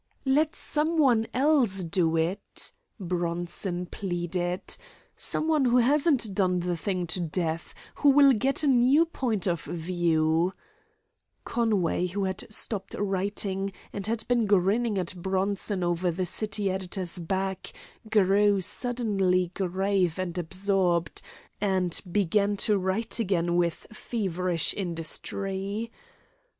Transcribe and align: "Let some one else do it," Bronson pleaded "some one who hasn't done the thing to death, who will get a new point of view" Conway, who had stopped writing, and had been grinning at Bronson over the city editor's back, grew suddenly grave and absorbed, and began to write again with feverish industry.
"Let 0.25 0.55
some 0.55 0.97
one 0.97 1.27
else 1.31 1.83
do 1.83 2.17
it," 2.17 2.73
Bronson 2.99 3.85
pleaded 3.85 4.75
"some 5.15 5.47
one 5.47 5.65
who 5.65 5.77
hasn't 5.77 6.33
done 6.33 6.61
the 6.61 6.75
thing 6.75 7.05
to 7.05 7.19
death, 7.19 7.75
who 8.01 8.09
will 8.09 8.33
get 8.33 8.63
a 8.63 8.67
new 8.67 9.05
point 9.05 9.45
of 9.45 9.61
view" 9.63 10.53
Conway, 11.45 12.07
who 12.07 12.23
had 12.23 12.51
stopped 12.51 12.95
writing, 12.97 13.71
and 13.93 14.07
had 14.07 14.27
been 14.27 14.47
grinning 14.47 14.97
at 14.97 15.13
Bronson 15.15 15.83
over 15.83 16.09
the 16.09 16.25
city 16.25 16.71
editor's 16.71 17.19
back, 17.19 17.71
grew 18.09 18.59
suddenly 18.59 19.51
grave 19.53 20.17
and 20.17 20.35
absorbed, 20.35 21.21
and 21.61 22.01
began 22.11 22.57
to 22.65 22.75
write 22.75 23.19
again 23.19 23.55
with 23.55 23.85
feverish 23.93 24.73
industry. 24.73 25.91